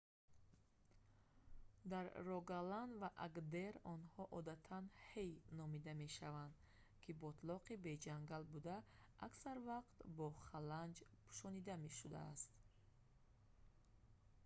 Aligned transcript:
дар 1.91 2.05
рогаланд 2.29 2.93
ва 3.01 3.09
агдер 3.25 3.73
онҳо 3.95 4.23
одатан 4.39 4.83
«ҳэй» 5.07 5.31
номида 5.59 5.91
мешаванд 6.03 6.53
ки 7.03 7.11
ботлоқи 7.23 7.81
беҷангал 7.87 8.43
буда 8.53 8.75
аксар 9.27 9.57
вақт 9.71 9.97
бо 10.17 10.27
халанҷ 10.47 10.95
пӯшонида 11.27 11.75
шудааст 11.99 12.51